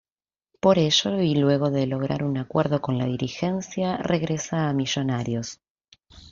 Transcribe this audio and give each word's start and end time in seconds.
Por 0.59 0.79
ello 0.79 1.19
y 1.21 1.35
luego 1.35 1.69
de 1.69 1.85
lograr 1.85 2.23
un 2.23 2.39
acuerdo 2.39 2.81
con 2.81 2.97
la 2.97 3.05
dirigencia 3.05 3.97
regresa 3.97 4.67
a 4.67 4.73
Millonarios. 4.73 5.61